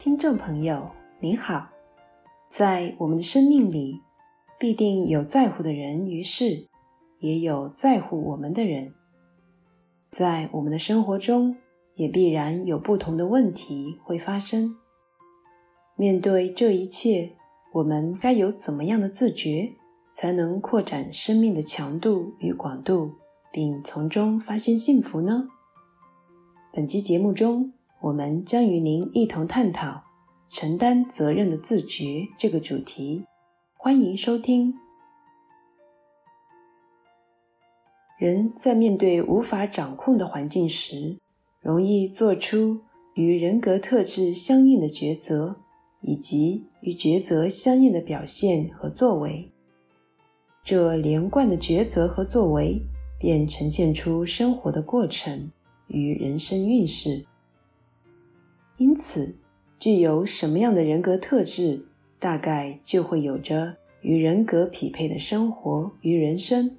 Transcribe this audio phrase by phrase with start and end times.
[0.00, 1.68] 听众朋友，您好。
[2.48, 4.00] 在我们的生命里，
[4.58, 6.66] 必定有在乎的人与事，
[7.18, 8.94] 也有在乎我们的人。
[10.10, 11.54] 在我们的生活中，
[11.96, 14.74] 也必然有不同的问题会发生。
[15.96, 17.32] 面对这一切，
[17.74, 19.70] 我们该有怎么样的自觉，
[20.14, 23.10] 才能扩展生命的强度与广度，
[23.52, 25.46] 并从中发现幸福呢？
[26.72, 30.02] 本期节目中，我们将与您一同探讨
[30.48, 33.26] 承担责任的自觉这个主题，
[33.76, 34.72] 欢迎收听。
[38.18, 41.18] 人在面对无法掌控的环境时，
[41.60, 42.80] 容易做出
[43.16, 45.56] 与人格特质相应的抉择，
[46.00, 49.52] 以及与抉择相应的表现和作为。
[50.64, 52.80] 这连贯的抉择和作为，
[53.18, 55.50] 便呈现出生活的过程
[55.88, 57.26] 与人生运势。
[58.80, 59.36] 因此，
[59.78, 61.84] 具有什么样的人格特质，
[62.18, 66.78] 大概就会有着与人格匹配的生活与人生，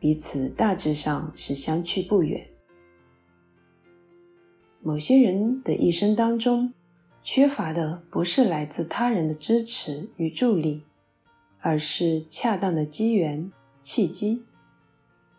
[0.00, 2.44] 彼此大致上是相去不远。
[4.82, 6.74] 某些人的一生当中，
[7.22, 10.82] 缺乏的不是来自他人的支持与助力，
[11.60, 13.48] 而是恰当的机缘
[13.80, 14.42] 契机。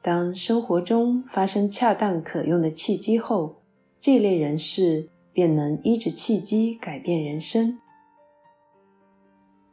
[0.00, 3.56] 当生活中发生恰当可用的契机后，
[3.98, 7.78] 这类人士，便能依着契机改变人生。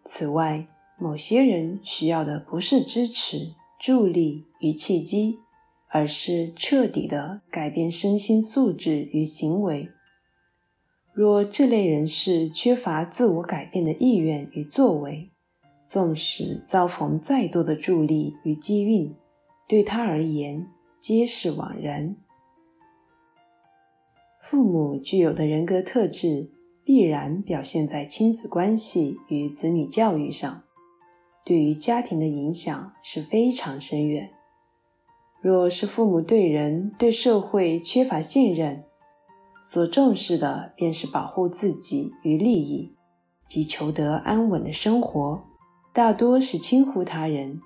[0.03, 0.67] 此外，
[0.99, 5.39] 某些人需要的不是支持、助力与契机，
[5.89, 9.89] 而是彻底的改变身心素质与行为。
[11.13, 15.31] 若这类人士缺乏自我改变的意愿与作为，
[15.87, 19.15] 纵使遭逢再多的助力与机运，
[19.67, 20.67] 对他而言
[20.99, 22.15] 皆是枉然。
[24.49, 26.49] 父母具有的人格特质，
[26.85, 30.63] 必然表现在亲子关系与子女教育上，
[31.43, 34.29] 对于家庭的影响是非常深远。
[35.41, 38.85] 若是父母对人、对社会缺乏信任，
[39.61, 42.95] 所重视的便是保护自己与利益，
[43.49, 45.43] 及求得安稳的生活，
[45.91, 47.59] 大多是轻忽他人。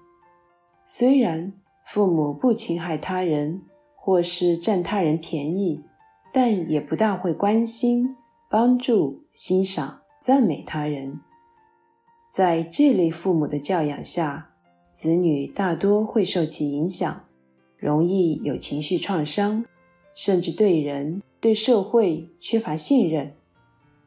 [0.83, 1.53] 虽然
[1.85, 3.61] 父母不侵害他人，
[3.95, 5.83] 或是占他人便宜。
[6.33, 8.15] 但也不大会关心、
[8.49, 11.19] 帮助、欣赏、赞美他人。
[12.29, 14.53] 在这类父母的教养下，
[14.93, 17.25] 子女大多会受其影响，
[17.75, 19.65] 容易有情绪创伤，
[20.15, 23.33] 甚至对人、对社会缺乏信任，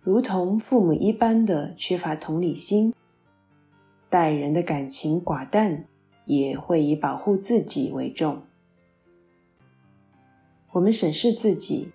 [0.00, 2.94] 如同父母一般的缺乏同理心，
[4.08, 5.84] 待人的感情寡淡，
[6.24, 8.42] 也会以保护自己为重。
[10.72, 11.92] 我们审视自己。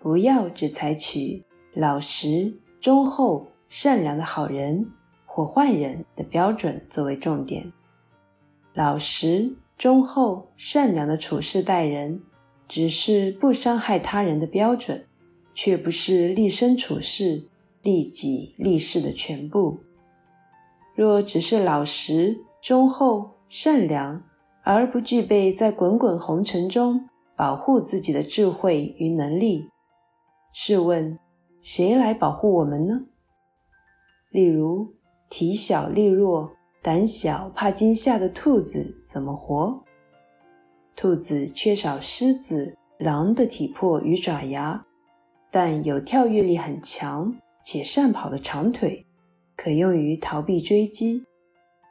[0.00, 1.44] 不要只采取
[1.74, 4.90] 老实、忠厚、善良的好人
[5.26, 7.70] 或坏人的标准作为重点。
[8.72, 12.22] 老实、忠厚、善良的处事待人，
[12.66, 15.06] 只是不伤害他人的标准，
[15.52, 17.44] 却不是立身处世、
[17.82, 19.80] 利己利事的全部。
[20.94, 24.22] 若只是老实、忠厚、善良，
[24.62, 29.68] 而不具备在滚滚红尘中保护自己的智慧与能力，
[30.52, 31.18] 试问，
[31.62, 33.02] 谁来保护我们呢？
[34.30, 34.94] 例如，
[35.28, 36.52] 体小力弱、
[36.82, 39.84] 胆小怕惊吓的兔子怎么活？
[40.96, 44.84] 兔子缺少狮子、狼的体魄与爪牙，
[45.50, 49.06] 但有跳跃力很强且善跑的长腿，
[49.56, 51.22] 可用于逃避追击；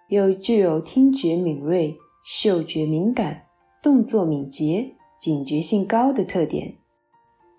[0.10, 3.46] 又具有听觉敏锐、嗅觉敏感、
[3.82, 6.79] 动作敏捷、警觉性高的特点。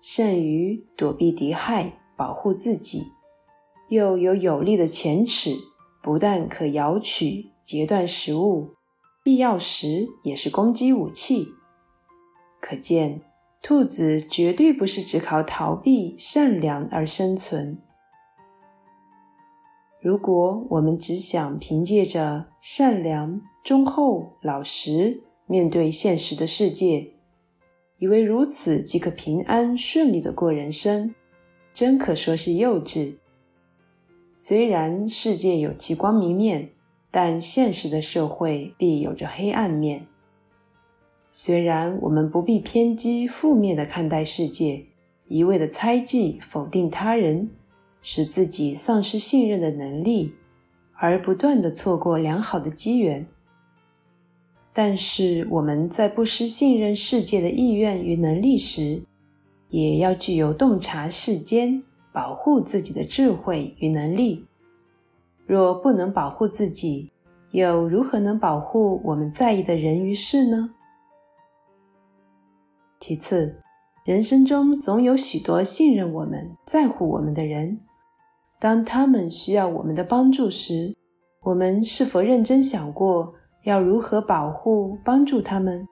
[0.01, 3.03] 善于躲避敌害，保护自己，
[3.89, 5.55] 又有有力的前齿，
[6.01, 8.71] 不但可咬取、截断食物，
[9.23, 11.49] 必要时也是攻击武器。
[12.59, 13.21] 可见，
[13.61, 17.79] 兔子绝对不是只靠逃避、善良而生存。
[20.01, 27.13] 如果我们只想凭借着善良、忠厚、老实面对现实的世界，
[28.01, 31.13] 以为如此即可平安顺利地过人生，
[31.71, 33.13] 真可说是幼稚。
[34.35, 36.71] 虽然世界有其光明面，
[37.11, 40.07] 但现实的社会必有着黑暗面。
[41.29, 44.83] 虽然我们不必偏激负面地看待世界，
[45.27, 47.51] 一味地猜忌否定他人，
[48.01, 50.33] 使自己丧失信任的能力，
[50.95, 53.27] 而不断地错过良好的机缘。
[54.73, 59.03] 但是我们在不失信任世界的意愿与能力时，
[59.69, 61.83] 也要具有洞察世间、
[62.13, 64.45] 保护自己的智慧与能力。
[65.45, 67.11] 若不能保护自己，
[67.51, 70.69] 又如何能保护我们在意的人与事呢？
[72.97, 73.61] 其次，
[74.05, 77.77] 人生中总有许多信任我们、在乎我们的人。
[78.57, 80.95] 当他们需要我们的帮助时，
[81.41, 85.87] 我们是否认真想过要如何保护、帮助他们？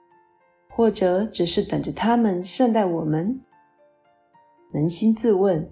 [0.69, 3.41] 或者只是等着他们善待我们？
[4.73, 5.69] 扪心自问，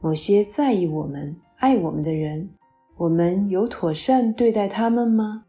[0.00, 2.50] 某些在意我们、爱我们的人，
[2.96, 5.44] 我们有妥善对待他们吗？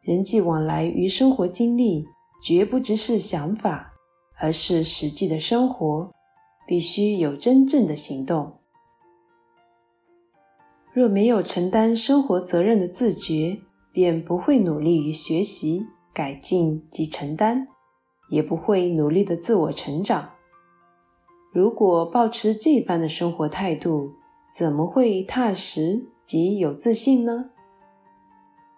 [0.00, 2.06] 人际往来与生活经历，
[2.42, 3.92] 绝不只是想法，
[4.38, 6.10] 而是实际的生活，
[6.66, 8.58] 必须有真正的行动。
[10.92, 13.60] 若没有承担生活责任的自觉，
[13.94, 17.68] 便不会努力于学习、改进及承担，
[18.28, 20.32] 也不会努力的自我成长。
[21.52, 24.10] 如果保持这般的生活态度，
[24.52, 27.50] 怎么会踏实及有自信呢？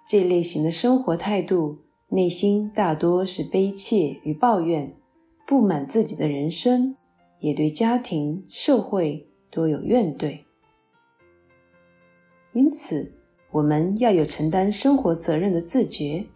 [0.07, 1.79] 这类型的生活态度，
[2.09, 4.95] 内心大多是悲切与抱怨，
[5.47, 6.95] 不满自己的人生，
[7.41, 10.41] 也对家庭、社会多有怨怼。
[12.53, 13.16] 因此，
[13.57, 16.27] 我们要有承担生活责任的自觉。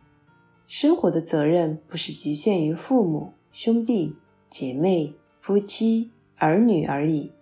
[0.67, 4.17] 生活的责任不是局限于父母、兄弟、
[4.49, 7.32] 姐妹、夫妻、儿女而已。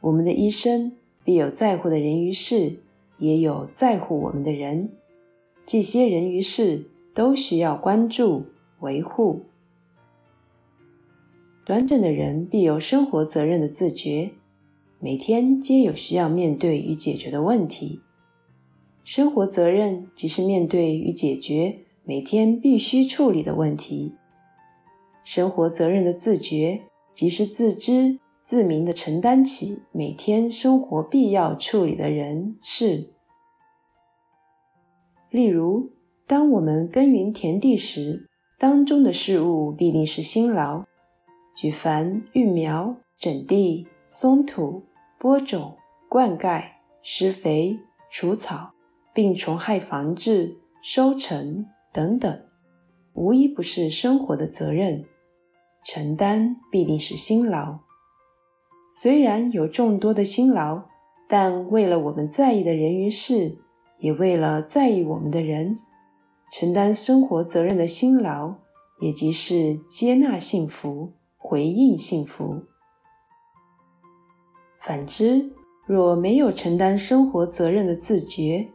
[0.00, 2.78] 我们的一生必有在乎的人与事，
[3.18, 4.88] 也有在乎我们的人。
[5.66, 8.46] 这些人与事都需要关注、
[8.80, 9.44] 维护。
[11.66, 14.30] 端正的人必有生活责任的自觉。
[14.98, 18.00] 每天皆有需要面对与解决的问题，
[19.06, 24.16] 生活责任即是面对与解决每天必须处理的问题。
[25.22, 26.82] 生活责任的自觉，
[27.14, 33.12] 即是自知自明地承担起每天生活必要处理的人事。
[35.30, 35.92] 例如，
[36.26, 40.82] 当我们耕耘田地时，当中的事务必定是辛劳，
[41.54, 43.86] 举凡育苗、整地。
[44.08, 44.84] 松土、
[45.18, 45.76] 播种、
[46.08, 46.62] 灌溉、
[47.02, 47.76] 施肥、
[48.08, 48.70] 除草、
[49.16, 52.38] 病虫害防治、收成等等，
[53.14, 55.06] 无一不是生活的责任，
[55.82, 57.78] 承担必定是辛劳。
[58.92, 60.82] 虽然有众多的辛劳，
[61.26, 63.56] 但为了我们在意的人与事，
[64.00, 65.78] 也为了在意我们的人，
[66.52, 68.56] 承担生活责任的辛劳，
[69.00, 72.64] 也即是接纳幸福，回应幸福。
[74.82, 75.52] 反之，
[75.86, 78.68] 若没有承担生活责任的自觉，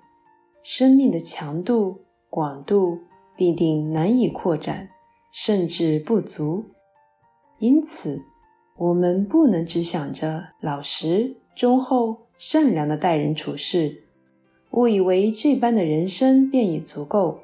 [0.63, 2.99] 生命的强度、广度
[3.35, 4.89] 必定难以扩展，
[5.31, 6.65] 甚至不足。
[7.59, 8.21] 因此，
[8.77, 14.03] 我们不能只想着老实、忠厚、善良的待人处事，
[14.71, 17.41] 误以为这般的人生便已足够，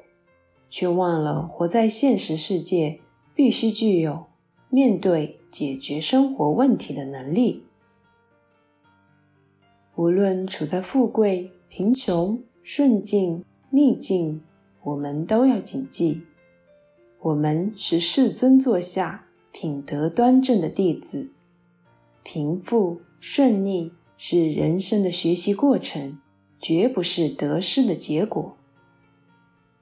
[0.70, 3.00] 却忘了活在现实世界
[3.34, 4.26] 必须具有
[4.70, 7.64] 面对、解决生活问题的能力。
[9.94, 14.42] 无论处在富贵、贫穷、顺境、逆境，
[14.82, 16.22] 我们都要谨记：
[17.20, 21.30] 我们是世尊座下品德端正的弟子。
[22.22, 26.18] 贫富顺逆是人生的学习过程，
[26.60, 28.56] 绝不是得失的结果。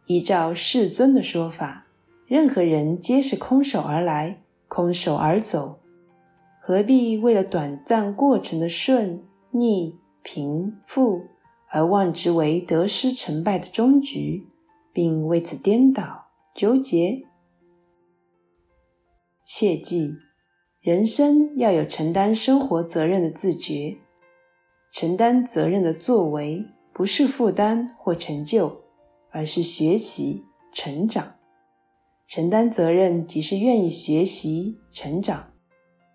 [0.07, 1.87] 依照世尊的说法，
[2.27, 5.81] 任何人皆是空手而来，空手而走，
[6.61, 9.97] 何必为了短暂过程的顺逆？
[10.23, 11.23] 贫富，
[11.69, 14.49] 而望之为得失成败的终局，
[14.93, 17.23] 并为此颠倒纠结。
[19.45, 20.17] 切记，
[20.81, 23.99] 人生要有承担生活责任的自觉，
[24.91, 28.83] 承担责任的作为不是负担或成就，
[29.31, 31.35] 而是学习成长。
[32.27, 35.53] 承担责任即是愿意学习成长，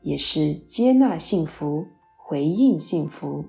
[0.02, 1.86] 也是接纳幸福，
[2.18, 3.46] 回应幸福。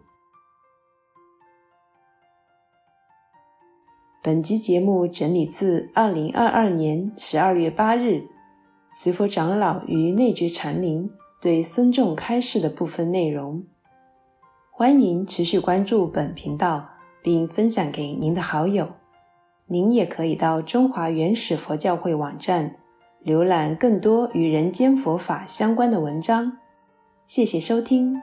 [4.24, 8.22] 本集节目整理自二零二二年十二月八日，
[8.92, 11.10] 随佛长老于内觉禅林
[11.40, 13.64] 对僧众开示的部分内容。
[14.70, 16.88] 欢迎持续关注本频道，
[17.20, 18.90] 并分享给您的好友。
[19.66, 22.76] 您也可以到中华原始佛教会网站
[23.24, 26.58] 浏览更多与人间佛法相关的文章。
[27.26, 28.22] 谢谢收听。